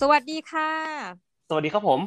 [0.00, 0.70] สวัสดีค่ะ
[1.48, 2.00] สวัสดีครับผม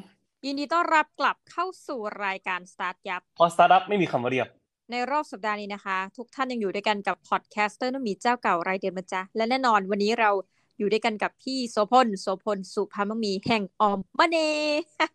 [0.45, 4.47] ยินดีต้อนรับกลับเข้าสู่รายการ StartYupเพราร์ทอัพไม่มีคำว่าเรียบ
[4.91, 10.29] ในรอบสัปดาห์นี้นะคะ ทุกท่านยังอยู่ด้วยกันกับพอดแคสเตอร์นุ่มหมีเจ้าเก่ารายเดือนมาจ้ะและแน่นอนวันนี้เรา
[10.77, 14.37] อยู่ด้วยกันกับพี่โสพลโสพลสุภาพมังมีแห่ง aomMONEY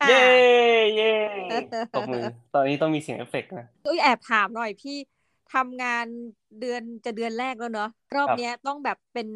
[0.09, 0.23] เย้
[0.97, 1.11] เย้
[1.95, 4.97] ตบมือตอนนี้ต้องมีเสียงเอฟเฟกต์นะอุ้ยแอบถามหน่อยพี่
[5.55, 6.07] ทำงาน
[6.61, 9.29] เดือนจะเดือนแรกแล้วเนอะรอบครับเนี้ยต้องแบบเป็น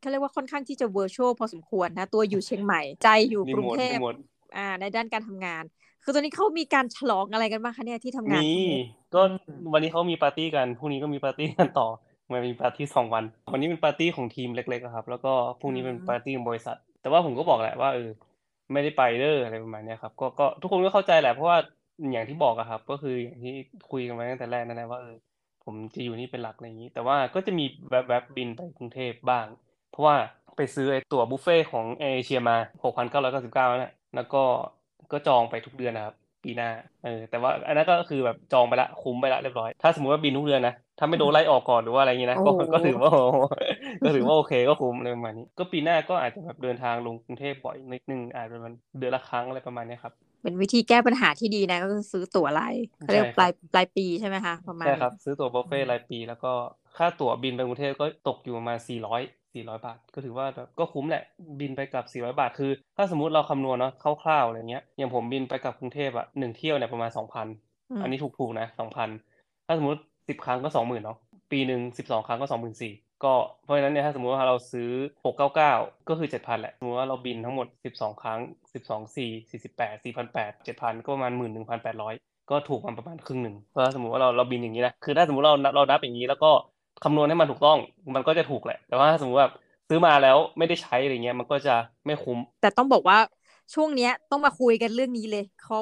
[0.00, 4.14] เขาเรียกว่าค่อนข้างที่จะ virtual พอสมควรนะ ตัวอยู่เชียงใหม่ ใจอยู่รีกรุงโมทเทรีพโมท
[4.56, 5.64] อ่า ในด้านการทำงาน
[6.04, 8.56] คือตอนนี้เขามีการฉลองอะไรกันบ้างคะเนี่ยที่ทำงานมี
[9.14, 9.20] ก็
[9.72, 11.88] วันนี้เขามีปาร์ตี้กันพรุ่งนี้ก็มีปาร์ตี้กันต่อ
[12.32, 18.10] มันมีปาร์ตี้สองวัน วันนี้เป็นปาร์ตี้ของทีมเล็กๆอะครับ แล้วก็พรุ่งนี้เป็นปาร์ตี้ของบริษัท แต่ว่าผมก็บอกแหละว่าเออ
[18.72, 21.58] ไม่ได้ไปเด้ออะไรประมาณเนี้ยครับ ก็ก็ทุกคนก็เข้าใจแหละเพราะว่า
[22.12, 23.54] อย่างที่บอกอะครับ ก็คืออย่างที่
[23.90, 25.14] คุยกันไว้ตั้งแต่แรกนั่นแหละว่าเออ
[25.64, 29.67] ผมจะอยู่นี่เป็นหลักอะไรอย่างนี้ แต่ว่าก็จะมีแวบๆบินไปกรุงเทพบ้างเพ
[29.98, 30.16] ราะว่า
[30.56, 34.42] ไปซื้อไอ้ตั๋วบุฟเฟ่ของแอร์เอเชียมา 6,999นั่นแหละแล้วก็
[35.12, 36.70] ก็จองไปทุกเดือนนะครับ ปีหน้า
[37.04, 43.38] เออแต่ว่าอันนั้นก็คือแบบจองไปละคุ้มไปละเรียบร้อย ถ้าสมมติว่าบินทุกเดือนนะถ้าไม่โดนไล่ออกก่อนหรือว่าอะไรอย่างงี้นะก็โอ้โหก็ถือว่าโอ้โห
[44.04, 50.12] ก็ถือว่าโอเคก็คุ้มอะไรประมาณนี้ ก็ปีหน้าก็อาจจะแบบเดินทางลงกรุงเทพบ่อยนิดนึงอาจจะมันเดือนละครั้งอะไรประมาณเนี้ยครับ
[50.42, 56.52] เป็นวิธีแก้ปัญหาที่ดีนะก็คือซื้อตั๋วรายเขาเรียกใช่ครับปลายปลายปีใช่ไหมคะประมาณใช่ครับนี้ซื้อตั๋วบุฟเฟ่ต์รายปี แล้วก็
[56.96, 58.78] ค่าตั๋วบินไปกรุงเทพก็ตกอยู่ประมาณ
[59.14, 61.22] 400 400บาท ก็ถือว่าแบบก็คุ้มแหละ
[61.60, 67.46] บินไปกลับ400บาท คือ ถ้าสมมุติเราคำนวณเนาะคร่าวๆอะไรเงี้ย อย่างผมบินไปกลับกรุงเทพอะหนึ่งเที่ยวเนี่ยประมาณ2,000
[67.90, 69.08] อืมอันนี้ถูกๆนะ2,000
[69.66, 71.18] ถ้าสมมติ10ครั้งก็20,000เนาะ
[71.52, 72.92] ปีหนึ่ง12ครั้งก็24,000
[73.24, 74.90] ก็เพราะฉะนั้นเนี่ยถ้าสมมุติว่าเราซื้อ
[75.24, 78.40] 699 ก็คือ 7,000 แหละ สมมุติว่าเราบินทั้งหมด 12 ครั้ง
[78.72, 82.14] 12 4 48 4,800 7,000 ก็ประมาณ 11,800
[82.50, 86.50] ก็ถูกมาประมาณครึ่งหนึ่งเพราะสมมติว่าเราเราบินอย่างนี้นะ คือถ้าสมมติเราเรานับอย่างนี้แล้วก็
[87.02, 87.78] คำนวณให้มันถูกต้อง
[88.14, 89.52] มันก็จะถูกแหละ แต่ว่าถ้าสมมติแบบ
[89.88, 91.72] ซื้อมาแล้วไม่ได้ใช้อะไรเงี้ยมันก็จะ
[92.06, 93.18] ไม่คุ้ม แต่ต้องบอกว่า
[93.74, 95.76] ช่วงเนี้ยต้องมาคุยกันเรื่องนี้เลยเขา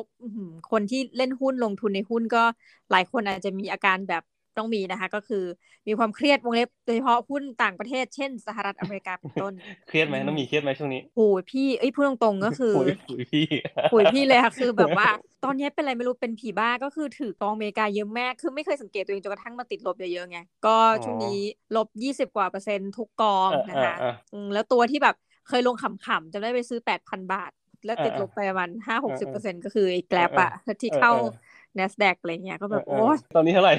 [0.70, 2.38] คนที่เล่นหุ้นลงทุนในหุ้นก็
[2.90, 4.22] หลายคนอาจจะมีอาการแบบ
[4.58, 5.36] ต้องมีนะคะ ก็คือ
[5.86, 9.54] มีความเครียดวงเล็บโดยเฉพาะหุ้นต่างประเทศเช่นสหรัฐอเมริกาเป็นต้น
[9.86, 13.42] เครียดไหมน้องหมีเครียดไหมช่วงนี้โอ้ยพี่เอ้ยพูดตรงๆก็คือปุ๋ยปุ๋ยพี่
[13.90, 15.06] คุยพี่เลยค่ะคือแบบว่า
[15.40, 21.36] ตอนนี้เป็นอะไรไม่รู้เป็นผีบ้าก็คือถือกองอเมริกาเยอะมากคือไม่เคยสังเกตตัวเองจนกระทั่งมาติดลบเยอะๆไงก็อ๋อช่วงนี้
[21.74, 25.14] ลบยี่สิบกว่าเปอร์เซ็นต์ทุกกองเออนะคะเออเอออืมแล้วตัวที่แบบ
[25.46, 27.50] เคยลงขำๆจำได้ไปซื้อแปดพันบาท
[27.84, 30.48] แล้วติดเออลบไปประมาณห้าหกเอสิบอเปอร์เอเซ็อนต์ก็คือไอ้แกลบอะ
[30.82, 31.18] ที่เออเข้าเออ
[31.78, 33.76] NASDAQ อะไรเงี้ยก็แบบเออเออโอ้ยตอนนี้เท่าไหร่อ่า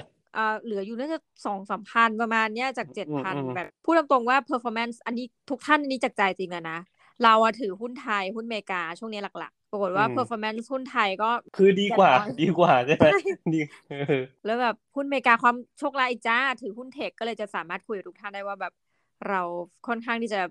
[0.63, 6.79] เหลืออยู่น่าจะสองสามพันประมาณเนี้ยจากเจ็ดอืมพันอืมแบบพูดตรงๆว่า performance อันนี้ทุกท่านอันนี้จากใจจริงอะนะ
[7.23, 13.19] เราอะถือหุ้นไทยหุ้นอเมริกาช่วงนี้หลักๆ ปรากฏว่าอืม performance หุ้นไทยก็คือดีกว่าอย่างน้อยดีกว่าใช่ไหมใช่
[13.53, 18.73] ดีเออแล้วแบบหุ้นอเมริกาความโชคร้ายจ้า ถือหุ้นเทคก็เลยจะสามารถคุยกับทุกท่านได้ว่าแบบ
[19.27, 19.41] เรา
[19.87, 20.41] ค่อนข้างที่จะ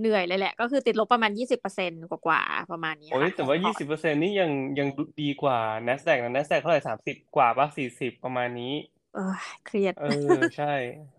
[0.00, 4.88] เหนื่อยเลยแหละ ก็คือติดลบประมาณยี่สิบเปอร์เซ็นกว่าๆประมาณนี้โอ้ยค่ะแต่ว่าของพอร์ต20%นี่ยังยัง
[5.22, 8.72] ดีกว่า NASDAQ นะ NASDAQ เท่าไหร่ 30 กว่าป่ะ40 ประมาณนี้
[9.16, 9.34] เออ
[9.64, 10.04] เครียด เอ
[10.34, 10.74] อ ใช่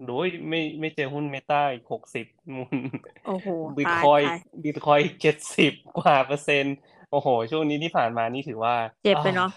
[0.06, 2.26] โดยไม่ไม่เจอหุ้นเมตาอีก60
[2.56, 2.78] มุน
[3.26, 3.48] โอ้โห
[3.78, 6.76] บิตตายคอยตายบิตคอย70กว่าเปอร์เซ็นต์
[7.12, 9.52] โอ้โห ช่วงนี้ที่ผ่านมานี่ถือว่า เจ็บไปเนาะ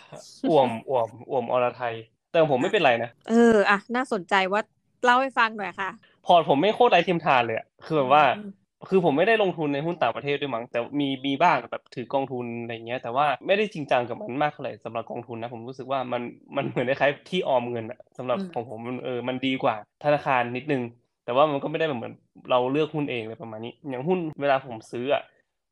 [0.49, 1.95] อ่วมอ่วมอ่วมอรไทย
[2.31, 4.61] แต่ของผมไม่เป็นไรนะ เออ อะ น่าสนใจว่า
[5.05, 5.91] เล่าให้ฟังหน่อยค่ะ
[6.27, 8.49] พอร์ตผมไม่โคตรไร้เทียมทานเลยอะคือแบบว่าอืม
[8.89, 16.23] คือผมไม่ได้ลงทุนในหุ้นต่างประเทศด้วยมั้งแต่มีมีบ้างแบบถือกองทุนอะไรเงี้ย แต่ว่าไม่ได้จริงจังกับมันมากเท่าไหร่สำหรับกองทุนนะผมรู้สึกว่ามัน
[16.57, 19.75] มันเหมือนคล้ายๆที่ออมเงินอะสำหรับอืมของผมมันเออมันดีกว่า
[20.05, 20.83] ธนาคารนิดนึง
[21.25, 22.15] แต่ว่ามันก็ไม่ได้แบบเหมือน
[22.51, 25.23] เราเลือกหุ้นเองเลยประมาณนี้ อย่างหุ้นเวลาผมซื้ออะ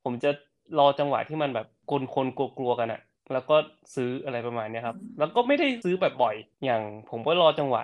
[0.05, 0.31] ผมจะ
[0.79, 2.27] รอจังหวะที่มันแบบคนคน
[2.59, 3.01] กลัวๆกันอะ
[3.33, 3.57] แล้วก็
[3.95, 7.83] ซื้ออะไรประมาณเนี้ยครับ แล้วก็ไม่ได้ซื้อแบบบ่อย อย่างผมก็รอจังหวะ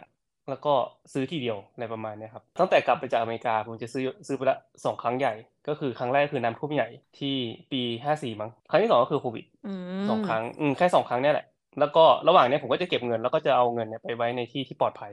[0.49, 0.73] แล้วก็
[1.13, 5.33] ซื้อทีเดียวอะไรประมาณเนี้ยครับตั้งแต่กลับไปจากอเมริกาผมจะซื้อซื้อไปละสองครั้งใหญ่
[5.69, 6.89] ก็คือครั้งแรกคือน้ำท่วมใหญ่
[7.19, 7.35] ที่
[7.73, 9.69] ปีห้าสี่มั้งครั้งที่สองก็คือโควิดอื
[10.09, 11.47] สองมครั้งอืมแค่สองครั้งเนี่ยแหละ
[11.81, 15.13] แล้วก็ระหว่างเนี้ยผมก็จะเก็บเงินแล้วก็จะเอาเงินเนี่ยไปไว้ในที่ที่ปลอดภัย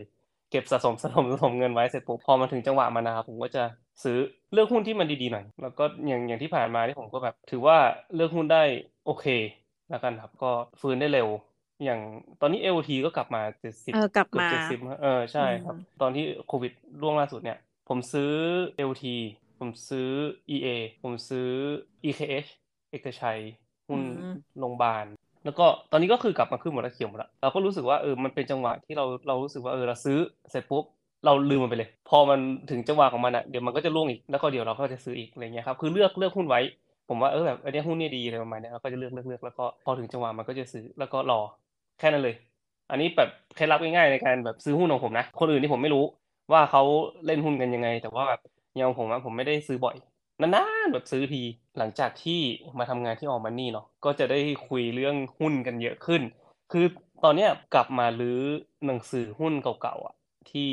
[0.51, 3.63] เก็บสะสมสะสมสะสมเงินไว้เสร็จปุ๊บพอมาถึงจังหวะมันนะครับผมก็จะ
[4.03, 4.17] ซื้อ
[4.53, 7.77] เลือกหุ้นที่มันดีๆหน่อยแล้วก็อย่างอย่างที่ผ่านมาที่ผมก็แบบ ถือว่า
[8.15, 8.63] เลือกหุ้นได้
[9.05, 9.25] โอเค
[9.89, 10.51] แล้วกันครับก็
[10.81, 11.27] ฟื้นได้เร็ว
[11.83, 11.99] อย่าง
[12.41, 17.57] ตอนนี้ LT ก็กลับมาเจ็ดสิบเออกลับเกือบมาเจ็ดสิบเออใช่ครับอืมตอนที่โควิดล่วงล่าสุดเนี่ย
[17.89, 18.31] ผมซื้อ
[18.89, 19.03] LT
[19.59, 20.09] ผมซื้อ
[20.55, 20.67] EA
[21.03, 21.47] ผมซื้อ
[22.05, 22.49] EKH
[22.91, 23.39] เอกชัย
[23.87, 25.05] หุ้นอืมโรงพยาบาล
[25.45, 30.17] แล้วก็ตอนนี้ก็คือกลับมาขึ้นหมดแล้วเขียวหมดแล้วเราก็รู้สึกว่าเออมันเป็นจังหวะที่เราเรารู้สึกว่าเออเราซื้อ
[30.51, 30.83] เสร็จปุ๊บ
[31.25, 32.39] เราลืมมันไปเลย พอมัน
[32.69, 36.59] ถึงจังหวะของมันอะเดี๋ยวมันก็จะล่วงอีกแล้วก็เดี๋ยวเราก็จะซื้ออีกอะไรเงี้ยครับคือเลือกเลือกหุ้นไว้
[37.09, 41.41] ผมว่าเออแบบอันเนี้ยหุ้นเนี่ยดีอะไรประมาณเนี้ยเราก็จะเลือกเลือกเลือกแล้วก็พอถึงจังหวะมันก็จะซื้อแล้วก็รอ
[42.01, 42.35] แค่นั้นเลย
[42.89, 46.03] อันนี้แบบเคล็ดลับง่ายๆในการแบบซื้อหุ้นของผมนะ คนอื่นที่ผมไม่รู้
[46.53, 46.81] ว่าเขา
[47.25, 48.39] เล่นหุ้นกันยังไง แต่ว่าแบบ
[48.75, 49.95] อย่างผมอะผมไม่ได้ซื้อบ่อย
[50.41, 51.41] นานๆแบบซื้อที
[51.77, 52.39] หลังจากที่
[52.79, 56.21] มาทำงานที่ออมมันนี่เนาะก็จะได้คุยเรื่องหุ้นกันเยอะขึ้น
[56.71, 56.85] คือ
[57.23, 58.39] ตอนเนี้ยกลับมาลื้อ
[58.85, 60.15] หนังสือหุ้นเก่าๆอะ
[60.51, 60.69] ที่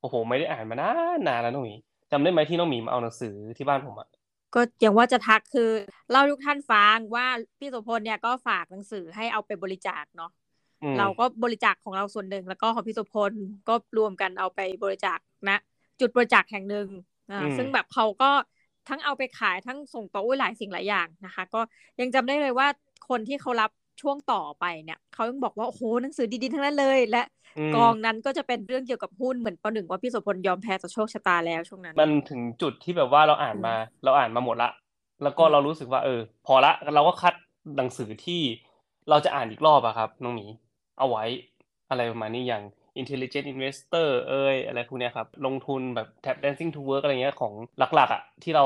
[0.00, 1.74] โอ้โหไม่ได้อ่านมานานนานแล้วน้องหมี
[2.10, 4.08] จำได้ไหมที่น้องหมีมาเอาหนังสือที่บ้านผมอะ
[4.54, 5.70] ก็อย่างว่าจะทักคือ
[6.10, 7.26] เล่าทุกท่านฟังว่า
[7.58, 10.30] พี่โสพลเนี่ยก็ฝากหนังสือให้เอาไปบริจาคเนาะ
[10.98, 13.32] เราก็บริจาคของเราส่วนหนึ่ง แล้วก็ของพี่โสพล
[13.68, 15.18] ก็รวมกันเอาไปบริจาค
[15.48, 15.56] นะ
[16.00, 16.88] จุดบริจาคแห่งหนึ่ง
[17.30, 18.30] อ่าซึ่งแบบเขาก็
[18.88, 21.60] ทั้งเอาไปขายทั้งส่งต่อหลายสิ่งหลายอย่างนะคะ ก็
[22.00, 22.68] ยังจำได้เลยว่า
[23.08, 23.70] คนที่เขารับ
[24.02, 27.22] ช่วงต่อไปเนี่ยเขาต้องบอกว่าโอ้โหหนังสือดีๆทั้งนั้นเลย และ
[27.74, 33.74] กองนั้นก็จะเป็นเรื่องเกี่ยวกับหุ้นเหมือนประหนึ่งว่าพี่โสพลยอมแพ้ต่อโชคชะตาแล้วช่วงนั้น มันถึงจุดที่แบบว่าเราอ่านมา
[34.04, 34.70] เราอ่านมาหมดละ
[35.22, 37.34] แล้วก็เรารู้สึกว่าเออ พอละเราก็คัด
[37.76, 38.40] หนังสือที่
[39.08, 40.46] เราจะอ่านอีกรอบอะครับน้องหมี
[40.98, 41.24] เอาไว้
[41.90, 42.62] อะไรประมาณนี้อย่าง
[43.00, 48.64] intelligent investor เอ้ยอะไรพวกนี้ครับ ลงทุนแบบ tap dancing to work อะไรเงี้ยของหลักๆอะที่เรา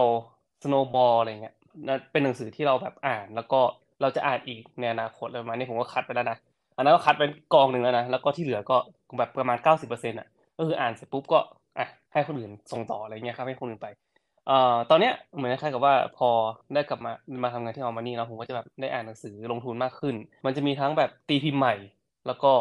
[0.62, 1.54] snowball อะไรเงี้ย
[1.86, 3.60] นั่นเป็นหนังสือที่เราแบบอ่าน แล้วก็
[4.00, 6.38] เราจะอ่านอีกในอนาคตอะไรประมาณนี้ผมก็คัดไปแล้วนะ
[6.76, 8.76] อันนั้นก็คัดเป็นกองหนึ่งแล้วนะแล้วก็ที่เหลือก็
[9.18, 10.28] แบบประมาณเก้าสิบเปอร์เซ็นต์อะ
[10.58, 11.38] ก็คืออ่านเสร็จปุ๊บก็
[11.78, 13.88] อะให้คนอื่นส่งต่ออะไรเงี้ยครับให้คนอื่นไป
[14.46, 16.28] เอ่อตอนเนี้ยเหมือนคล้ายกับว่าพอ
[16.74, 17.12] ได้กลับมา
[17.44, 20.14] มาทำงานที่ออมมานี่เนาะผมก็จะแบบได้อ่านหนังสือลงทุนมากขึ้น
[20.46, 21.74] มันจะมีทั้งแบบตีพิมพ์ใหม่
[22.26, 22.52] แล้วก็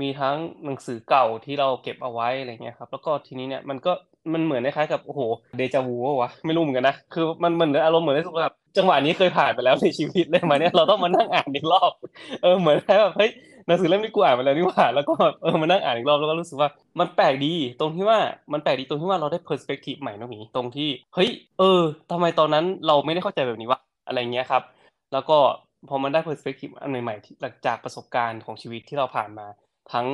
[0.00, 3.92] มีทั้งหนังสือเก่าที่เราเก็บเอาไว้อะไรเงี้ยครับ แล้วก็ทีนี้เนี่ยมันก็
[4.32, 5.20] มันเหมือนคล้ายกับโอ้โห
[5.56, 11.92] เดจาวูวะไม่รู้เหมือนกันนะคือมันเหมือนอารมณ์เหมือนได้สุขแบบจังหวะนี้เคยผ่านไปแล้วในชีวิตเลยมาเนี่ยเราต้องมานั่งอ่านอีกรอบ
[12.42, 13.30] เออเหมือนแบบเฮ้ย
[13.66, 16.68] หนังสือเล่มนี้กูอ่านไปแล้วนี่หว่าแล้วก็เออมานั่งอ่านอีกรอบแล้วก็รู้สึกว่า
[17.00, 18.18] มันแปลกดี ตรงที่ว่า
[18.52, 24.62] มันแปลกดีตรงที่ว่าเราได้ perspective ใหม่นะมีตรงที่เฮ้ยเออทำไมตอนนั้นเราไม่ได้เข้าใจแบบนี้วะอะไรเงี้ยครับ
[25.12, 25.38] แล้วก็
[25.88, 29.46] พอมันได้ perspective อันใหม่ๆหลังจากประสบการณ์ของชีวิตที่เราผ่านมา
[29.92, 30.06] ทั้ง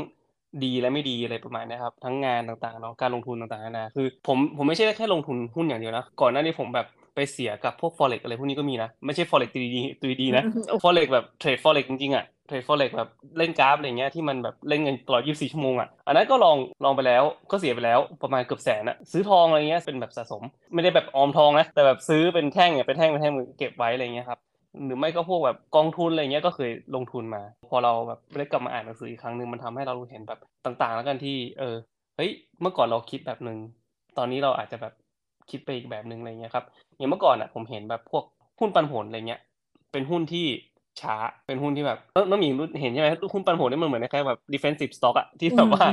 [0.65, 10.45] ดีและไม่ดีอะไรประมาณนี้ครับ ทั้งงานต่างๆเนาะการลงทุนต่างๆนะคือ ผมผมไม่ใช่แค่ลงทุนหุ้นอย่างเดียวนะก่อนหน้านี้ผมแบบไปเสียกับพวก forex อะไรพวกนี้ก็มีนะ ไม่ใช่ forex 3D 3D นะ
[10.83, 20.43] forex แบบเทรด forex จริงๆอะเทรด forex แบบเล่นกราฟอะไรเงี้ยที่มันแบบเล่นกันตลอด 24 ชั่วโมงอะอันนั้นก็ลองลองไปแล้วก็เสียไปแล้วประมาณเกือบแสนอะซื้อทองอะไรเงี้ยเป็นแบบสะสม
[20.75, 24.41] ไม่ได้แบบออมทองนะแต่แบบซื้อเป็นแท่งเนี่ยเป็นแท่งเป็นแท่งเก็บไว้อะไรเงี้ยครับ
[24.85, 31.77] หรือไม่ก็พวกแบบกองทุนอะไรเงี้ยก็เคยลงทุนมา พอเราแบบได้กลับมาอ่านหนังสืออีกครั้งหนึ่งมันทำให้เราเห็นแบบต่างๆ แล้วกันที่ เออ
[32.17, 32.31] เฮ้ย
[32.61, 33.59] เมื่อก่อนเราคิดแบบหนึ่ง
[34.19, 34.95] ตอนนี้เราอาจจะแบบ
[35.51, 36.65] คิดไปอีกแบบหนึ่งอะไรเงี้ยครับ
[36.97, 38.25] อย่างเมื่อก่อนอะผมเห็นแบบพวก
[38.61, 39.41] หุ้นปันผลอะไรเงี้ย
[39.93, 40.47] เป็นหุ้นที่
[41.01, 41.15] ช้า
[41.47, 41.99] เป็นหุ้นที่แบบ
[42.31, 42.49] น้องหมี
[42.81, 45.85] เห็นใช่ไหมหุ้นปันผลนี่มันเหมือนคล้ายแบบ defensive stock อะที่แบบว่า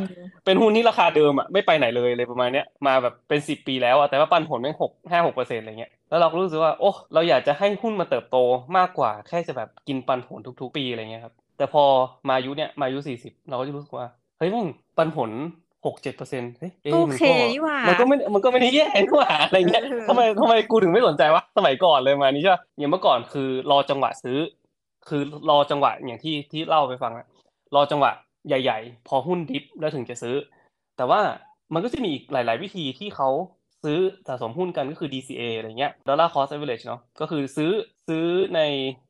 [0.46, 8.38] เป็นหุ้นที่ราคาเดิมอะไม่ไปไหนเลยเลยประมาณเนี้ยมาแบบเป็นสิบปีแล้วอะแต่ว่าปันผลแม่งหกห้าหกเปอร์เซ็นต์อะไรเงี้ยแล้วเราก็รู้สึกว่าโอ้เราอยากจะให้หุ้นมาเติบโต
[8.78, 11.84] มากกว่าแค่จะแบบกินปันผลทุก ๆ ปีอะไรเงี้ยครับแต่พอ
[12.28, 14.08] มาอายุเนี้ยมาอายุสี่สิบเราก็จะรู้สึกว่า
[14.38, 14.68] เฮ้ยแม่ง
[14.98, 15.32] ปันผล
[15.86, 17.24] หกเจ็ดเปอร์เซ็นต์เฮ้ยโอเค
[17.54, 24.40] นี่ว่ามันก็ไม่มันก็ไม่ได้แย่นี่ว่าอะไรเงี้ยทำไมทำไมกูถึงไม่สนใจวะสมัยก่อนเลยมานี้ใช่อย่างเมื่อก่อนคือรอจังหวะซื้อ
[25.08, 27.28] คือรอจังหวะอย่างที่ที่เล่าไปฟังอะ
[27.76, 28.12] รอจังหวะ
[28.48, 30.36] ใหญ่ ๆ พอหุ้นดิฟแล้วถึงจะซื้อ
[30.98, 31.20] แต่ว่า
[31.74, 33.30] มันก็จะมีอีกหลาย ๆ วิธีที่เขา
[33.84, 37.72] ซื้อสะสมหุ้นกันก็คือ DCA อะไรเงี้ย Dollar Cost Average เนาะก็คือซื้อ
[38.08, 38.26] ซื้อ
[38.56, 38.60] ใน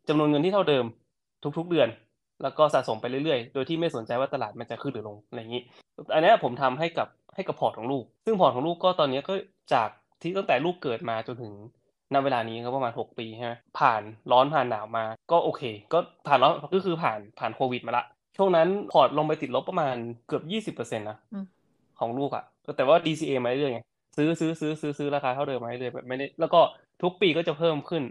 [0.08, 0.86] จำนวนเงินที่เท่าเดิม
[1.58, 1.90] ทุก ๆ เดือน
[2.44, 5.64] แล้วก็สะสมไปเรื่อยๆ โดยที่ไม่สนใจว่าตลาดมันจะขึ้นหรือลงอะไรอย่างนี้
[6.14, 9.34] อันนี้ผมทำให้กับให้กับพอร์ตของลูก ซึ่งพอร์ตของลูกก็ตอนนี้ก็
[9.74, 9.90] จาก
[10.22, 11.52] ที่ตั้งแต่ลูกเกิดมาจนถึง
[12.14, 14.02] ณเวลานี้ก็ประมาณหกปีใช่ไหมผ่าน
[14.32, 15.64] ร้อนผ่านหนาวมา ก็โอเค
[15.94, 18.06] ก็ผ่านร้อนก็คือผ่านผ่านโควิดมาละ
[18.38, 19.96] ช่วงนั้นพอร์ตลงไปติดลบประมาณ
[20.28, 21.18] เกือบยี่สิบเปอร์เซ็นต์นะ
[22.00, 22.44] ของลูกอะ
[22.78, 23.82] แต่ว่า DCA มาเรื่อยไง
[24.18, 26.60] ซื้อซื้อซื้อซื้อซื้อราคาเท่าเดิมมาเรื่อยแบบไม่ได้แล้วก็
[27.04, 28.04] ทุกปีก็จะเพิ่มขึ้น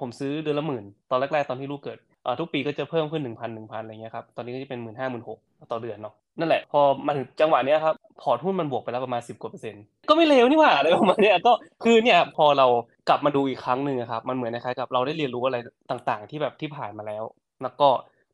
[0.00, 5.38] ผมซื้อเดือนละหมื่น ตอนแรกๆตอนที่ลูกเกิดอ่าทุกปีก็จะเพิ่มขึ้นหนึ่งพันหนึ่งพันอะไรเงี้ยครับ ตอนนี้ก็จะเป็นหมื่นห้าหมื่นหก
[5.72, 11.52] ต่อเดือนเนาะ นั่นแหละ พอมาถึงจังหวะนี้ครับพอร์ตหุ้นมันบวกไปแล้วประมาณสิบกว่าเปอร์เซ็นต์ก็ไม่เลวนี่หว่าอะไรประมาณนี้ก็
[11.84, 12.66] คือเนี่ยพอเรา
[13.08, 15.56] กลับมาดูอีกครั้งหนึ่งครับมันเหมือนคล้ายกับเราได้เรียนรู้อะไร
[15.90, 17.24] ต่างๆ ที่แบบที่ผ่านมาแล้ว
[17.62, 17.88] แล้วก็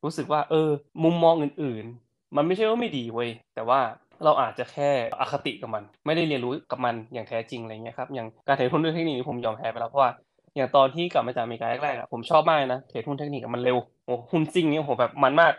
[0.04, 0.68] รู้สึกว่า เออ
[1.04, 3.80] มุมมองอื่นๆ มันไม่ใช่ว่าไม่ดีเว้ยแต่ว่า
[4.24, 4.90] เราอาจจะแค่
[5.20, 10.10] อคติกับมัน ไม่ได้เรียนรู้กับมันอย่างแท้จริงอะไรเงี้ยครับอย่างการเทรดหุ้นด้วยเทคนิคผมยอมแพ้ไปแล้วเพราะว่า
[10.56, 15.52] อย่างตอนที่กลับมาจากอเมริกาแรกๆอะผมชอบมากนะเทรดหุ้นเทคนิคมันเร็ว โอ้หุ้นซิ่งนี่โหแบบมันมาก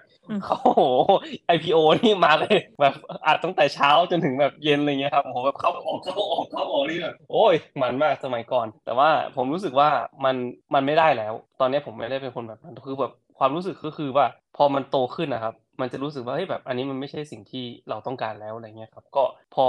[0.48, 0.82] โอ้โห
[1.56, 2.94] IPO นี่มาเลยแบบ
[3.26, 9.90] อัดตั้งแต่เช้าจนถึงแบบเย็นอะไรเงี้ยครับโอ้โหแบบเข้าออกเข้าออกเข้าออกนี่แบบโอ้ยมันมากสมัยก่อน แต่ว่าผมรู้สึกว่า
[10.26, 10.36] มัน
[10.74, 14.26] มันไม่ได้แล้ว ตอนนี้ผมไม่ได้เป็นคนแบบนั้นคือแบบความรู้สึกก็คือว่า
[14.58, 19.24] พอมันโตขึ้นนะครับ มันจะรู้สึกว่าเฮ้ยแบบอันนี้มันไม่ใช่สิ่งที่เราต้องการแล้วอะไรเงี้ยครับก็
[19.56, 19.66] พอ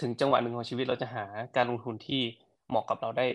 [0.00, 1.24] ถึงจังหวะหนึ่งของชีวิตเราจะหา
[1.56, 2.22] การลงทุนที่
[2.68, 3.26] เหมาะกับเราได้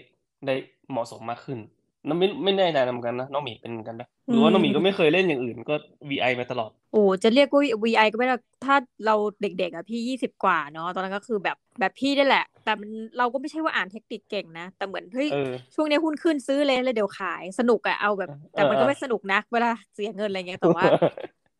[0.47, 0.55] ได้
[0.91, 1.59] เหมาะสมมากขึ้น
[2.07, 5.73] น้องไม่ไม่แน่ใจเหมือนกันนะน้องหมีเป็นเหมือนกันนะหรือว่าน้องหมีก็ไม่เคยเล่นอย่างอื่นก็
[6.09, 8.35] VI มาตลอดโอ้จะเรียกว่า VI ก็ไม่ได้
[8.65, 20.85] ถ้าเราเด็กๆอะพี่ยี่สิบกว่าเนาะตอนนั้นก็คือแบบแบบพี่ได้แหละ แต่มันเราก็ไม่ใช่ว่าอ่านเทคนิคเก่งนะ แต่เหมือนเฮ้ยเออช่วงนี้หุ้นขึ้นซื้อเลยแล้วเดี๋ยวขายสนุกอะเอาแบบ แต่มันเออก็ไม่สนุกนะเวลาเสียเงินอะไรเงี้ยแต่ว่า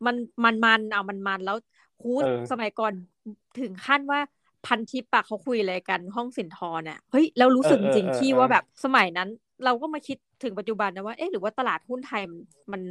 [0.06, 1.58] มันมันมันเอามันมันแล้ว
[2.00, 2.94] คูดเออสมัยก่อน
[3.60, 4.20] ถึงขั้นว่า
[4.66, 9.30] พันทิปอะเขาคุยอะไรกันห้องสินทรน่ะเฮ้ยเรารู้สึกจริงๆที่ว่าแบบสมัยนั้น
[9.66, 12.40] เราก็มาคิดถึงปัจจุบันนะว่าเอ๊ะหรือว่าตลาดหุ้นไทยมัน
[12.72, 12.82] มัน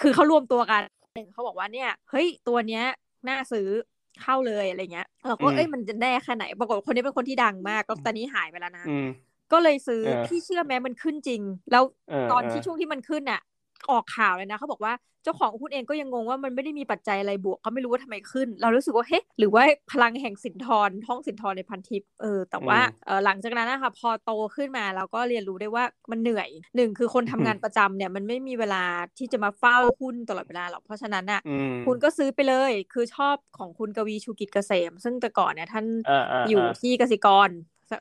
[0.00, 0.82] คือเขารวมตัวกัน
[1.14, 2.84] หนึ่งเขาบอกว่าเนี่ยเฮ้ยตัวเนี้ย
[3.28, 3.68] น่าซื้อ
[4.22, 9.08] เข้าเลยอะไรเงี้ยเราก็อืมเอ้ยมันจะแน่แค่ไหนปรากฏว่าคนนี้เป็นคนที่ดังมากก็ตอนนี้หายไปแล้วนะอืม
[9.52, 11.40] ก็เลยซื้อเออพี่เชื่อไหมมันขึ้นจริง
[11.72, 13.40] แล้วเออตอนเออที่ช่วงที่มันขึ้นน่ะ
[13.90, 14.92] ออกข่าวเลยนะเขาบอกว่า
[15.24, 28.84] เจ้าของหุ้นเองก็ยังงงว่ามันไม่ได้มีปัจจัยอะไรบวกเขาไม่รู้ว่าทำไมขึ้น เรารู้สึกว่าเฮ้หรือว่าพลังแห่งสินทรห้องสินทรในพันทิปเออแต่ว่าเออหลังจากนั้นนะคะพอโตขึ้นมาเราก็เรียนรู้ได้ว่ามันเหนื่อยหนึ่งคือคนทำงานประจำเนี่ยมันไม่มีเวลา
[29.18, 37.48] ที่จะมาเฝ้าหุ้นตลอดเวลาหรอกเพราะฉะนั้นน่ะอืมคุณก็ซื้อไปเลยคือชอบของคุณกวีชูกิจเกษม ซึ่งแต่ก่อนเนี่ยท่านอ่าอ่าอยู่อ่าที่กสิกร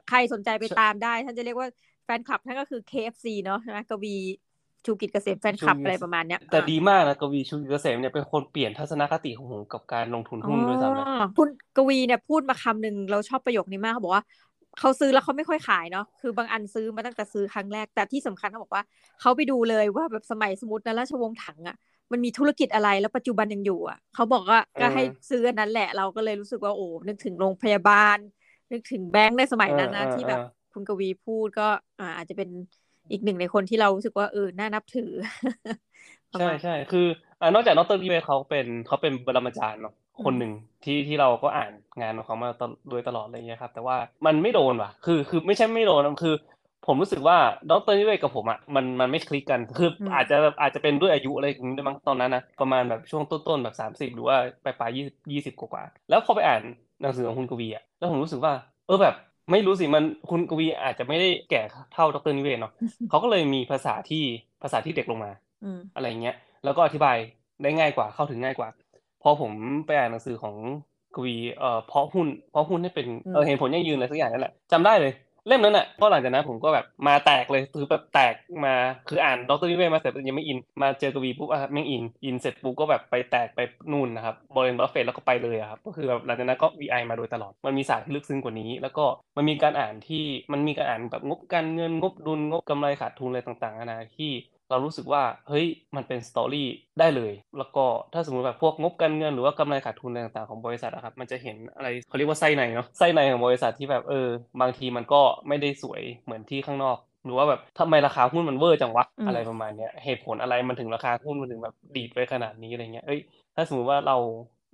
[0.10, 1.68] ใครสนใจไปใช่ตามได้ ท่านจะเรียกว่า
[2.06, 4.16] แฟนคลับท่านก็คือ KFC เนาะใช่ไหมกวี
[4.88, 14.24] ชูกิจเกษมแฟนคลับอะไรประมาณเนี้ยแต่อะดีมากนะกวีชูเกษมเนี่ยเป็นคนเปลี่ยนทัศนคติของผมกับการลงทุนหุ้นด้วยซ้ำนะอ๋อคุณกวีเนี่ยพูดมาคำหนึ่งเราชอบประโยคนี้มากเขาบอกว่า
[14.80, 18.84] เขาซื้อแล้วเขาไม่ค่อยขายเนาะคือบางอันซื้อมาตั้งแต่ซื้อครั้งแรกแต่ที่สำคัญเขาบอกว่า
[19.20, 21.76] เขาไปดูเลยว่าแบบสมัยสมมตินะราชวงศ์ถังอะ
[22.12, 28.18] มันมีธุรกิจอะไรแล้วปัจจุบันยังอยู่อะเขาบอกว่าก็ให้ซื้ออันนั้นแหละเราก็เลยรู้สึกว่าโอ้นึกถึงโรงพยาบาล
[28.72, 31.64] นึกถึงแบงค์ในสมัยนั้นนะเออเออที่แบบเออคุณกวีพูดก็
[32.00, 32.50] อ่าอาจจะเป็น
[33.12, 35.10] อีกหนึ่งในคนที่เรารู้สึกว่าเออน่านับถือ
[36.34, 37.00] ประใช่มาณใช่คือ
[37.40, 40.52] อ่านอกจากดรลีเวเขาเป็นเขาเป็นบรมาจารย์เนาะอืมคนหนึ่ง
[40.84, 41.72] ที่ที่เราก็อ่าน
[42.02, 46.34] งานของเขามาตลโดยตลอดอะไรเงี้ยครับ แต่ว่ามันไม่โดนว่ะ คือคือไม่ใช่ไม่โดนนะคือ
[46.88, 47.38] ผมรู้สึกว่า
[47.70, 56.62] ดรลีเวกับผมอะมันมันไม่คลิกกันคืออมอาจจะอาจจะเป็นด้วยอายุอะไรอย่างนี้ด้วยมั้งตอนนั้นนะประมาณแบบช่วงต้นๆแบบสามสิบหรือว่าปลายปลายยี่ยี่สิบกว่าๆแล้วพอไปอ่าน
[57.02, 58.54] หนังสือของคุณกวีอะแล้วผมรู้สึกว่า
[58.86, 59.14] เออแบบ
[59.52, 61.62] ไม่รู้สิมันคุณกวีอาจจะไม่ได้แก่
[61.94, 62.74] เท่าดรนิเวศน์เนาะ
[63.10, 64.24] เขาก็เลยมีภาษาที่
[64.64, 65.32] ภาษาที่เด็กลงมา
[65.64, 67.18] อืมอะไรเงี้ย แล้วก็อธิบาย
[67.64, 68.70] ได้ง่ายกว่าเข้าถึงง่ายกว่า
[69.22, 69.52] พอผม
[69.86, 70.56] ไปอ่านหนังสือของ
[71.16, 75.14] กวีเอ่อเพาะหุ้นเพาะหุ้นให้เป็นอืมเออเห็นผลยั่งยืนอะไรสักอย่างนั่นแหละจำได้เลย
[75.48, 78.34] เล่มนั้นอะก็หลังจากนั้นผมก็แบบมาแตกเลยคือแบบแตก
[78.66, 78.76] มา
[79.10, 83.60] คืออ่านดรนิเวศน์มาเสร็จยังไม่อิน มาเจอกวีปุ๊บอะแม่งอินอินเสร็จปุ๊บก็แบบไปแตกไป
[83.92, 89.06] นู่นนะครับวอร์เรนบัฟเฟตต์แล้วก็ไปเลยอะครับก็คือแบบหลังจากนั้นก็ VI มาโดยตลอดมันมีศาสตร์ที่ลึกซึ้งกว่านี้ แล้วก็
[89.38, 94.32] มันมีการอ่านที่มันมีการอ่านแบบงบการเงินงบดุลงบกำไรขาดทุนอะไรต่างๆนานาที่
[94.70, 96.68] เรารู้สึกว่าเฮ้ยมันเป็นสตอรี่
[97.00, 104.28] ได้เลย แล้วก็ถ้าสมมติแบบพวกงบการเงินหรือว่ากำไรขาดทุนอะไรต่างๆของบริษัทอะครับมันจะเห็นอะไรเขาเรียกว่าไส้ในเนาะไส้ในของบริษัทที่แบบเออ
[104.62, 113.20] บางทีมันก็ไม่ได้สวยเหมือนที่ข้างนอกหรือว่าแบบทำไมราคาหุ้นมันเวอร์จังวะอืมอะไรประมาณเนี้ยเหตุผลอะไรมันถึงราคาหุ้นมันถึงแบบดีดไปขนาดนี้อะไรเงี้ยเอ้ย
[113.56, 114.18] ถ้าสมมติว่าเรา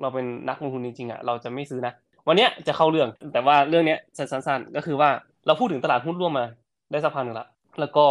[0.01, 1.93] เราเป็นนักลงทุนจริงๆอะเราจะไม่ซื้อนะ
[2.27, 5.09] วันเนี้ยจะเข้าเรื่องแต่ว่าเรื่องเนี้ยสั้นๆก็คือว่า
[5.47, 6.45] เราพูดถึงตลาดหุ้นร่วมมา
[6.91, 7.47] ได้สักพักหนึ่งละ
[7.79, 8.05] แล้วก็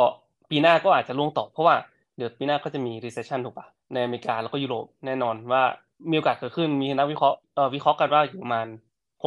[0.52, 1.76] ปีหน้าก็อาจจะร่วงต่อเพราะว่า
[2.16, 5.62] เดี๋ยวปีหน้าก็จะมี recession ถูกปะในอเมริกาแล้วก็ยุโรปแน่นอนว่า
[6.10, 8.66] มีโอกาสเกิดขึ้นมีนักวิเคราะห์เอ่อวิเคราะห์กันว่าอยู่ประมาณ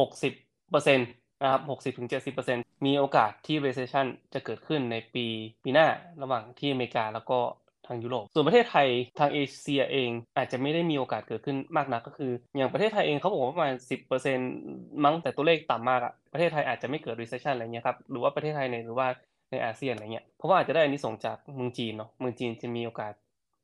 [0.06, 1.08] 60เปอร์เซ็นต์
[1.42, 5.26] นะครับ60ถึง70เปอร์เซ็นต์มีโอกาสที่ recession จะเกิดขึ้นในปี
[5.64, 5.86] ปีหน้า
[6.22, 7.38] ระหว่างที่อเมริกาแล้วก็
[7.86, 19.08] ทางยุโรป ส่วนประเทศไทยทางเอเชียเองอาจจะไม่ได้มีโอกาสเกิดขึ้นมากนักก็คือ อย่างประเทศไทยเองเขาบอกว่าประมาณ 10%มั้งแต่ตัวเลขต่ำมากอะประเทศไทยอาจจะไม่เกิด recession อะไรเงี้ยครับ หรือว่าประเทศไทยในหรือว่า
[19.50, 23.12] ในอาเซียนอะไรเงี้ยเพราะว่าอาจจะได้อันนี้ส่งจากเมืองจีนเนาะเมืองจีนจะมีโอกาส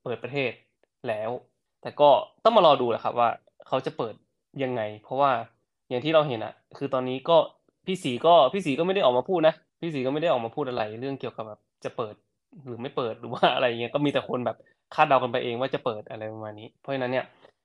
[0.03, 0.53] เปิดประเทศ
[1.09, 1.31] แล้ว
[1.83, 2.11] แต่ก็
[2.45, 3.29] ต้องมารอดูแหละครับว่า
[3.69, 4.15] เขาจะเปิด
[4.63, 5.31] ยังไง เพราะว่า
[5.89, 7.37] อย่างที่เราเห็นอะคือตอนนี้ก็
[7.87, 12.15] พี่สีก็พี่สีก็ไม่ได้ออกมาพูดนะพี่สีก็ไม่ได้ออกมาพูดอะไร เรื่องเกี่ยวกับแบบจะเปิด
[12.67, 14.57] หรือไม่เปิดหรือว่าอะไรเงี้ยก็มีแต่คนแบบ
[14.95, 17.25] คาดเดากันไปเองว่าจะเปิดอะไรประมาณนี้ เพราะฉะนั้นเนี่ย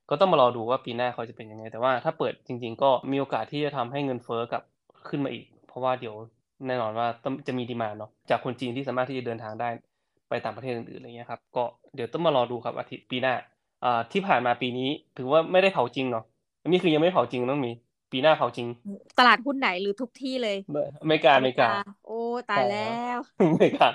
[0.10, 4.62] ก็ต้องมารอดูว่าปีหน้าเขาจะเป็นยังไง แต่ว่าถ้าเปิดจริง ๆ ก็มีโอกาสที่จะทำให้เงินเฟ้อกับ
[5.10, 6.16] ขึ้นมาอีก เพราะว่าเดี๋ยว
[6.68, 9.70] แน่นอนว่าต้องจะมีดีมานเนาะจากคนจีนที่สามารถที่จะเดินทางได้
[10.30, 11.64] ไปต่างประเทศอื่นๆอะไรเงี้ยครับก็
[11.96, 13.34] เดี๋ยวต้องมารอดูครับอาทิตย์ปีหน้า
[13.84, 16.24] อ่าที่ผ่านมาปีนี้ถือว่าไม่ได้เผาจริงเนาะ
[16.64, 17.72] อันนี้คือยังไม่เผาจริงต้องมี
[18.12, 18.68] ปีหน้าเผาจริง
[19.20, 20.58] ตลาดหุ้นไหนหรือทุกที่เลย
[21.02, 21.68] อเมริกาอเมริกา
[22.08, 22.20] โอ้
[22.52, 23.20] ตายแล้ว
[23.54, 23.94] ไม่ครับ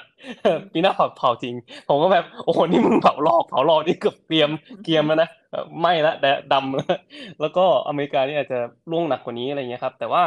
[0.73, 1.55] ปีหน้าเผาเผาจริง
[1.89, 4.51] ผมก็แบบโอ้โหนี่มึงเผาหลอกเผาหลอกนี่เกือบเตรียม
[4.85, 6.87] เกรียมแล้วนะเอ่อไหม่ละแดะดำแล้ว
[7.41, 8.59] แล้วก็อเมริกานี่อาจจะ
[8.91, 10.23] ร่วงหนักกว่านี้อะไรเงี้ยครับ แต่ว่า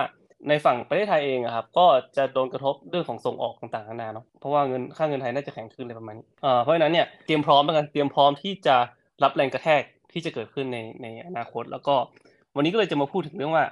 [0.50, 1.86] ในฝั่งประเทศไทยเองครับ ก็
[2.18, 8.76] จะโดนกระทบเรื่องของส่งออกต่างๆนานาเนาะเพราะว่าเงินค่าเงินไทยน่าจะแข็งขึ้นเลยประมาณนี้เอ่อเพราะฉะนั้นเนี่ยเตรียมพร้อมแล้วกันเตรียมพร้อมที่จะ
[9.24, 11.96] รับแรงกระแทกที่จะเกิดขึ้นในในอนาคต แล้วก็
[12.56, 13.66] วันนี้ก็เลยจะมาพูดถึงเรื่องว่า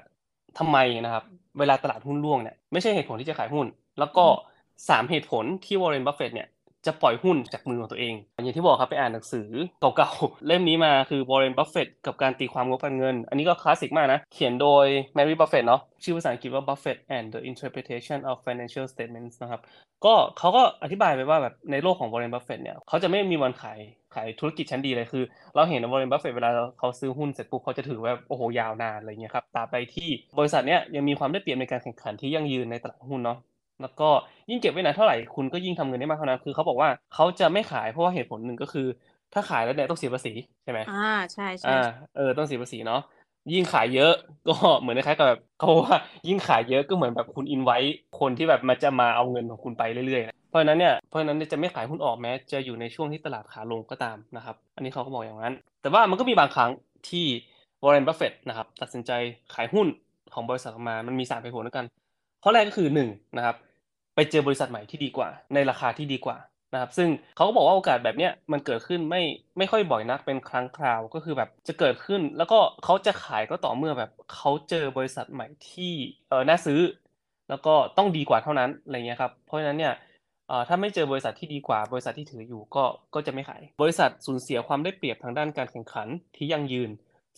[0.59, 1.23] ทำไมนะครับ
[1.59, 3.67] เวลาตลาดหุ้นร่วงเนี่ยไม่ใช่เหตุผลที่จะขายหุ้น
[3.99, 4.25] แล้วก็
[4.89, 6.47] สามเหตุผลที่วอร์เรนบัฟเฟตเนี่ย
[6.85, 9.47] จะปล่อยหุ้นจากมือของตัวเอง อย่างที่บอกครับไปอ่านหนังสือ
[9.79, 14.85] เก่าๆ เล่มนี้มาคือ Warren Buffett กับการตีความงบการเงิน อันนี้ก็คลาสสิกมากนะ เขียนโดย
[15.17, 19.61] Mary Buffett เนาะชื่อภาษาอังกฤษว่า Buffett and the Interpretation of Financial Statements นะครับ
[20.05, 23.79] ก็เขาก็อธิบายไปว่าแบบในโลกของ Warren Buffett เนี่ยเขาจะไม่มีวันขาย
[24.15, 25.23] ขายธุรกิจชั้นดีเลยคือ
[25.55, 26.49] เราเห็น Warren Buffett เวลา
[26.79, 30.09] เขาซื้อหุ้นเสร็จปุ๊บเขาจะถือว่าโอ้โหยาวนานอะไรเงี้ยครับตาบใดที่
[30.39, 33.37] บริษัทเนี้ยยังมีความได้เปรียบในการแข่งขันที่ยั่งยืนในตลาดหุ้นเนาะ
[33.83, 34.09] แล้วก็
[34.49, 38.87] ยิ่งเก็บไว้นานเท่าไหร่คุณก็ยิ่งทำเงินได้มากเท่านั้นคือเขาบอกว่าเขาจะไม่ขายเพราะว่าเหตุผลหนึ่งก็คือ
[39.33, 41.79] ถ้าขายแล้วเนี่ยต้องเสียภาษีใช่ไหมอ่าใช่ใช่อ่า
[42.15, 43.01] เออต้องเสียภาษีเนาะ
[43.53, 44.13] ยิ่งขายเยอะ
[44.47, 45.97] ก็เหมือนคล้ายๆกับแบบเขาบอกว่า
[46.27, 47.77] ยิ่งขายเยอะก็เหมือนแบบคุณอินไว้
[48.19, 56.71] คนที่แบบมาจะมาเอาเงินของคุณไปเรื่อยๆ เพราะฉะนั้นเนี่ยเพราะฉะนั้นเนี่ยจะไม่ขายหุ้นออกแม้ จะอยู่ในช่วงที่ตลาดขาลงก็ตามนะครับ อันนี้เขาก็บอกอย่างนั้น แต่ว่ามันก็มีบางครั้ง
[57.09, 57.25] ที่
[57.83, 59.11] วอร์เรนบัฟเฟตนะครับตัดสินใจ
[59.55, 59.87] ขายหุ้น
[60.33, 61.85] ของบริษัทออกมา มันมีสามเหตุผลด้วยกัน
[62.43, 63.55] ข้อแรกก็คือหนึ่งนะครับ
[64.15, 66.37] ไปเจอบริษัทใหม่ที่ดีกว่า ในราคาที่ดีกว่า
[66.73, 69.21] นะครับซึ่งเขาก็บอกว่าโอกาสแบบเนี้ยมันเกิดขึ้นไม่
[69.57, 75.93] ไม่ค่อยบ่อยนักเป็นครั้งคราวก็คือแบบจะเกิดขึ้น แล้วก็เขาจะขายก็ต่อเมื่อแบบเขาเจอบริษัทใหม่ที่
[76.29, 76.81] เออน่าซื้อ
[77.49, 79.93] แล้วก็ต้องดีกว่าเท่านั้นอะไรเงี้ยครับเพราะฉะนั้นเนี่ย
[80.47, 86.89] เอ่อถ้าไม่เจอบริษัทที่ดีกว่า บริษัทที่ถืออยู่ก็ก็จะไม่ขาย บริษัทสูญเสียความได้เปรียบทางด้านการแข่งขันที่ยั่งยืน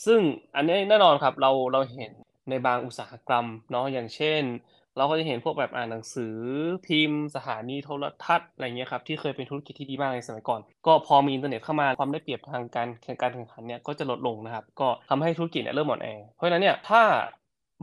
[0.06, 0.20] ซึ่ง
[0.56, 2.12] อันนี้แน่นอนครับเราเราเห็น
[2.50, 4.42] ในบางอุตสาหกรรมเนาะอย่างเช่น
[4.98, 6.36] เราก็จะเห็นพวกแบบอ่านหนังสือ
[6.86, 17.02] พิมพ์ สถานีโทรทัศน์อะไรเงี้ยครับที่เคยเป็นธุรกิจที่ดีมากในสมัยก่อน ก็พอมีอินเทอร์เน็ตเข้ามาความได้เปรียบทางการแข่งการแข่งขันเนี่ยก็จะลดลงนะครับ ก็ทำให้ธุรกิจเนี่ยเริ่มอ่อนแอเพราะฉะนั้นเนี่ยถ้า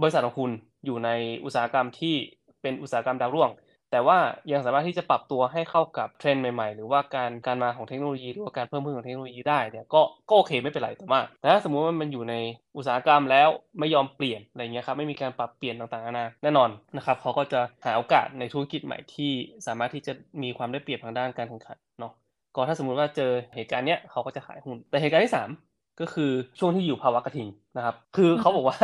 [0.03, 0.51] บริษัทของคุณ
[0.85, 1.11] อยู่ใน
[1.45, 2.15] อุตสาหกรรมที่
[2.63, 3.51] เป็นอุตสาหกรรมดาวรุ่ง
[3.93, 4.19] แต่ว่า
[4.53, 12.35] ยังสามารถที่จะปรับตัวให้เข้ากับเทรนด์ใหม่ๆ หรือว่าการการมาของเทคโนโลยีหรือว่าการเพิ่มขึ้นของเทคโนโลยีได้เนี่ยก็ก็โอเคไม่เป็นไรแต่ว่าแต่ถ้าสมมุติว่ามันอยู่ใน
[12.77, 19.31] อุตสาหกรรมแล้วไม่ยอมเปลี่ยนอะไรเงี้ยครับไม่มีการปรับเปลี่ยนต่างๆนานาแน่นอนนะครับเขาก็จะหาโอกาสในธุรกิจใหม่ที่
[19.67, 22.13] สามารถที่จะมีความได้เปรียบทางด้านการแข่งขันเนาะ
[22.57, 25.51] ก็ถ้าสมมุติว่าเจอเหตุการณ์เนี้ยเขาก็จะขายหุ้นแต่เหตุการณ์ที่สาม
[26.01, 28.79] ก็คือช่วงที่อยู่ภาวะกระทิงนะครับคือเขาบอกว่า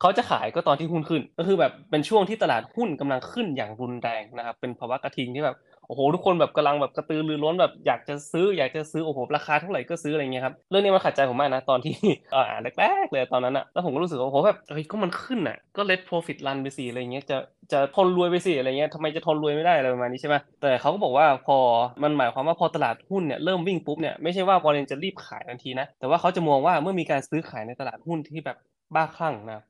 [0.00, 11.94] เขาจะขายก็ตอนที่หุ้นขึ้น ก็คือแบบเป็นช่วงที่ตลาดหุ้นกำลังขึ้นอย่างรุนแรงนะครับ เป็นภาวะกระทิงที่แบบโอ้โหทุกคนแบบกำลังแบบกระตือรือร้นแบบอยากจะซื้ออยากจะซื้อโอ้โหราคาเท่าไหร่ก็ซื้ออะไรเงี้ยครับเรื่องนี้มันขัดใจผมมากนะตอนที่
[12.34, 17.36] อ่านแรกๆเลยตอนนั้นอะแล้วผมก็รู้สึกว่าโอ้โหแบบเฮ้ยก็มันขึ้นอะก็ let profit run ไปสิอะไรเงี้ยจะ
[17.72, 21.58] จะทนรวยไปสิอะไรเงี้ยทำไมจะทนรวยไม่ได้อะไรประมาณนี้ใช่ไหมแต่เขาก็บอกว่าพอ
[22.02, 28.56] มันหมายความว่าพอตลาดหุ้นเนี่ยเริ่มวิ่งปุ๊บเนี่ยไม่ใช่ว่าวอร์เรนจะรีบขายทันทีนะแต่ว่าเขาจะมองว่าเมื่อมีการซื้อขายในตลาดหุ้นที่แบบ
[28.94, 29.62] บ้าคลั่งนะ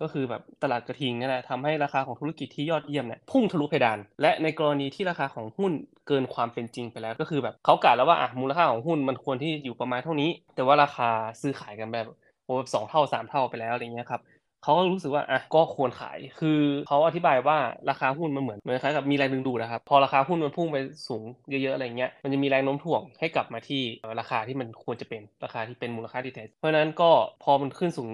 [0.00, 5.72] ก็คือแบบตลาดกระทิงนี่แหละทำให้ราคาของธุรกิจที่ยอดเยี่ยมเนี่ยพุ่งทะลุเพดาน และในกรณีที่ราคาของหุ้น
[6.08, 11.10] เกินความเป็นจริงไปแล้วก็คือแบบเขากะแล้วว่าอะมูลค่าของหุ้นมันควรที่อยู่ประมาณเท่านี้ แต่ว่าราคา
[11.42, 12.06] ซื้อขายกันแบบ
[12.46, 14.22] โอ้สองเท่าสามเท่าไปแล้วอะไรเงี้ยครับ
[14.62, 17.56] เขาก็รู้สึกว่าอะก็ควรขาย คือเขาอธิบายว่า
[17.90, 20.76] ราคาหุ้นมันเหมือนเหมือนคล้ายกับมีแรงดึงดูดนะครับ พอราคาหุ้นมันพุ่งไป
[21.08, 23.80] สูงเยอะๆอะไรเงี้ย มันจะมีแรงโน้มถ่วงให้กลับมาที่
[24.20, 27.10] ราคาที่มันควรจะเป็น ราคาที่เป็นมูลค่าที่แท้เพราะนั้นก็
[27.42, 28.08] พอมันขึ้นสูง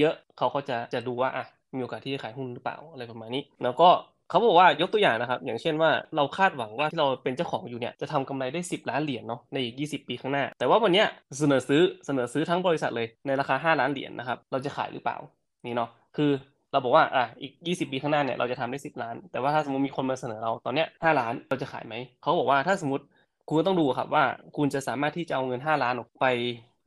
[0.00, 1.44] เยอะๆเขาก็จะจะดูว่าอะ
[1.76, 3.88] มีโอกาสที่จะขายหุ้นหรือเปล่าอะไรประมาณนี้ แล้วก็
[4.30, 11.06] เขาบอกว่ายกตัวอย่างนะครับ อย่างเช่นว่าเราคาดหวังว่าที่เราเป็นเจ้าของอยู่เนี่ยจะทำกำไรได้ 10 ล้านเหรียญเนาะในอีก 20 ปีข้างหน้า แต่ว่าวันเนี้ย
[11.38, 15.16] เสนอซื้อเสนอซื้อทั้งบริษัทเลยในราคา 5 ล้านเหรียญนะครับเราจะขายหรือเปล่า
[15.66, 16.30] นี่เนาะคือ
[16.72, 23.04] เราบอกว่าอะอีก 20 ปีข้างหน้าเนี่ยเราจะทำได้ 10 ล้าน แต่ว่าถ้าสมมติมีคนมาเสนอเราตอนเนี้ย5ล้านเราจะขายไหมเขาบอกว่าถ้าสมมติ
[23.48, 24.24] คุณต้องดูครับว่า
[24.56, 26.26] คุณจะสามารถที่จะเอาเงิน 5 ล้านออกไป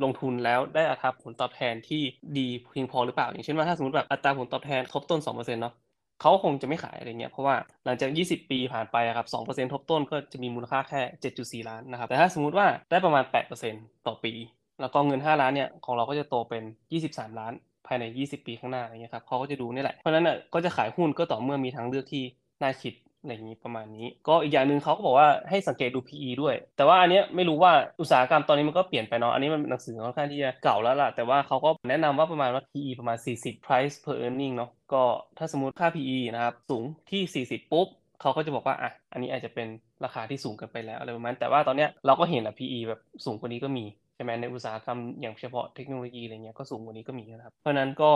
[0.04, 2.02] ลงทุนแล้วได้อัตราผลตอบแทนที่
[2.38, 5.74] ดีเพียงพอหรือเปล่า อย่างเช่นว่าถ้าสมมติแบบอัตราผลตอบแทนทบต้น2%เนาะ
[6.22, 14.34] เขาคงจะไม่ขายอะไรเงี้ยเพราะว่าหลังจาก 20 ปีผ่านไปอะครับ2%ทบต้นก็จะมีมูลค่าแค่ 7.4 ล้านนะครับแต่ถ้าสมมติว่าได้ประมาณ 8%ต่อปี
[14.82, 17.54] แล้วก็เงิน 5 ล้านเนี่ยของเราก็จะโตเป็น 23 ล้าน
[17.88, 22.24] ภายใน 20 ปีข้างหน้าอะไรเงี้ยครับเขาก็จะดูนี่แหละเพราะฉะนั้นน่ะก็จะขายหุ้นก็ต่อเมื่อมีทางเลือกที่
[22.62, 35.04] น่าคิด อะไรอย่างนี้ประมาณนี้ ก็อีกอย่างหนึ่งเขาก็บอกว่าให้สังเกตดู PE ด้วย แต่ว่าอันเนี้ยไม่รู้ว่าอุตสาหกรรมตอนนี้มันก็เปลี่ยนไปเนาะอันนี้มันหนังสือค่อนข้างที่จะเก่าแล้วล่ะ แต่ว่าเขาก็แนะนำว่าประมาณว่า PE ประมาณ 40 price per earning เนาะก็
[35.38, 37.88] ถ้าสมมติค่า PE นะครับสูงที่ 40 ปุ๊บ
[38.22, 39.68] เขาก็จะบอกว่าอะอันนี้อาจจะเป็น
[40.06, 48.12] ราคาที่สูงเกินไปแล้วอะไรประมาณแต่ว่าตอนเนี้ยเราก็เห็นอะ PE แบบสูงกว่านี้ก็มีใช่ไหมในอุตสาหกรรมอย่างเฉพาะเทคโนโลยีอะไรเงี้ยก็สูงกว่านี้ก็มีนะครับเพราะนั้นก็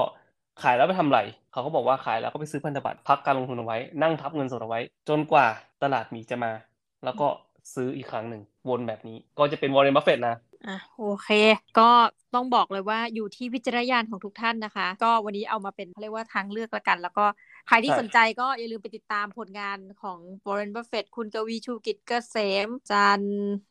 [0.62, 1.20] ขายแล้วไปทำไร
[1.52, 5.46] เขาก็บอกว่าขายแล้วก็ไปซื้อพันธบัตรพักการลงทุนเอาไว้ นั่งทับเงินสดเอาไว้ จนกว่า
[5.84, 6.52] ตลาดมีจะมา
[7.04, 7.28] แล้วก็
[7.74, 11.28] ซื้ออีกครั้งหนึ่งวนแบบนี้ ก็จะเป็นวอร์เรนบัฟเฟตนะอะโอเค
[11.76, 11.82] ก็
[12.34, 17.22] ต้องบอกเลยว่าอยู่ที่วิจารณญาณของทุกท่านนะคะ ก็วันนี้เอามาเป็นเขาเรียกว่าทางเลือกละกัน แล้วก็
[17.68, 23.22] ใครที่ใช่สนใจก็อย่าลืมไปติดตามผลงานของ Warren Buffett คุณกวีชูกิจเกษมจารย์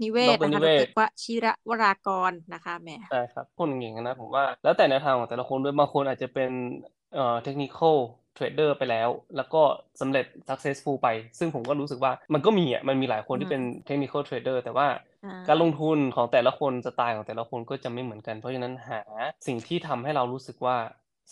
[0.02, 6.50] นิเวศน์ ดรนะคะนิเวศน์ เหมวชิรวรากรนะคะแหมใช่ครับคนเก่งๆนะผมว่า แล้วแต่แนวทางของแต่ละคนด้วยบางคนอาจจะเป็น
[7.14, 7.96] เอ่อเทคนิคอล
[8.34, 9.62] เทรดเดอร์ไปแล้ว แล้วก็
[10.00, 14.86] สำเร็จ successful ไป ซึ่งผมก็รู้สึกว่ามันก็มีอะมันมีหลายคนที่เป็น technical trader แต่ว่า
[15.24, 19.00] อ่าการลงทุนของแต่ละคนสไตล์ของแต่ละคนก็จะไม่เหมือนกัน เพราะฉะนั้นหา
[19.46, 20.76] สิ่งที่ทำให้เรารู้สึกว่า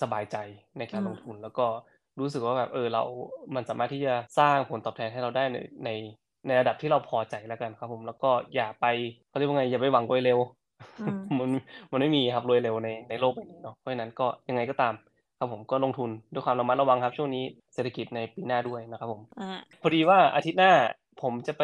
[0.02, 0.36] สบายใจ
[0.78, 1.66] ในการอืมลงทุนแล้วก็
[2.20, 3.02] รู้สึกว่าแบบเออเรา
[3.54, 5.90] มันสามารถที่จะสร้างผลตอบแทนให้เราได้ในใน
[6.46, 8.86] ในระดับที่เราพอใจแล้วกันครับ ผมแล้วก็อย่าไป
[9.28, 10.38] เขาเรียกว่าไงอย่าไปหวังรวยเร็ว
[11.00, 11.50] อืมมัน
[11.92, 14.94] มันไม่มีครับรวยเร็วในในโลกใบนี้เนาะเพราะฉะนั้นก็ยังไงก็ตาม
[15.38, 19.50] ครับผมก็ลงทุนด้วยความระมัดระวังครับ ช่วงนี้เศรษฐกิจในปีหน้าด้วยนะครับผมอ่า
[19.82, 20.72] พอดีว่าอาทิตย์หน้า
[21.22, 21.62] ผมจะไป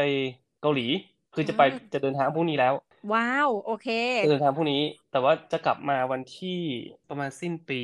[0.62, 0.86] เกาหลี
[1.34, 2.74] คือจะไปอืมจะเดินทางพรุ่งนี้แล้ว
[3.12, 3.88] ว้าว โอเค
[4.24, 4.82] จะเดินทางพรุ่งนี้
[5.12, 6.58] แต่ว่าจะกลับมาวันที่
[7.08, 7.80] ประมาณสิ้นปี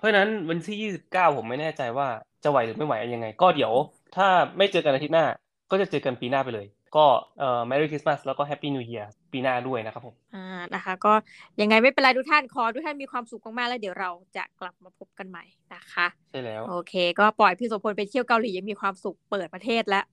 [0.00, 2.08] เพราะฉะนั้นวันที่29ผมไม่แน่ใจว่า
[2.44, 3.74] จะไหวหรือไม่ไหวยังไง ก็เดี๋ยว
[4.16, 4.26] ถ้า
[4.58, 5.24] ไม่เจอกันอาทิตย์หน้า
[5.70, 7.06] ก็จะเจอกันปีหน้าไปเลย ก็
[7.38, 10.38] เอ่อ Merry Christmas แล้วก็ Happy New Year ปีหน้าด้วยนะครับผมอ่า
[10.74, 11.12] นะคะ ก็
[11.60, 20.04] ยังไงไม่เป็นไรทุกท่านขอทุกท่านมีความสุขมากๆแล้วเดี๋ยวเราจะกลับมาพบกันใหม่นะคะใช่แล้วโอเค ก็ปล่อยพี่โสพลไปเที่ยวเกาหลียังมีความสุขเปิดประเทศแล้ว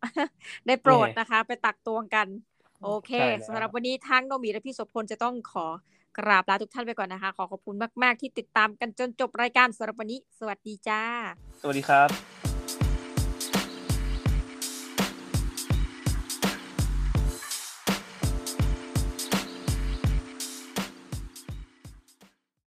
[0.67, 2.27] ได้โปรดนะคะ ไปตักตวงกัน
[2.83, 5.65] โอเคใช่แล้วสำหรับวันนี้ทั้งโนมีและพี่โสพลจะต้องขอ
[6.19, 11.01] กราบลาทุกท่านไปก่อนนะคะ ขอขอบคุณมาก ๆ ที่ติดตามกันจนจบรายการสำหรับวันนี้ สวัสดีจ้า
[11.61, 12.09] สวัสดีครับ